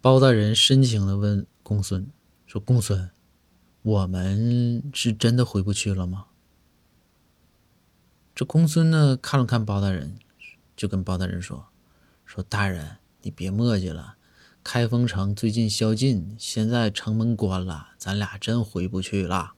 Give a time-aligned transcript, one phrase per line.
[0.00, 2.08] 包大人深情的问公孙
[2.46, 3.10] 说：“公孙，
[3.82, 6.26] 我们是真的回不去了吗？”
[8.32, 10.16] 这公孙呢看了看包大人，
[10.76, 11.66] 就跟包大人说
[12.24, 14.14] ：“说大人，你别磨叽了，
[14.62, 19.54] 开封城最近宵禁，现在城门关了，咱俩真回不去了。”